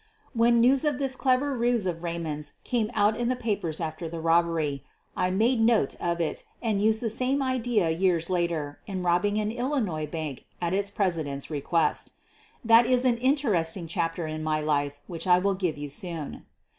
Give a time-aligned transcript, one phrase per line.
[0.33, 4.19] When news of this clever ruse of Raymond's came out in the papers after the
[4.19, 4.83] robbery,
[5.15, 9.37] I made a note of it and used the same idea years later in robbing
[9.37, 12.13] an Illinois bank at its president's request.
[12.65, 16.47] That is an interesting chapter in my life which I will give you soon.